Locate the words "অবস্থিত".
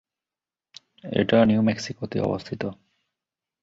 2.21-2.61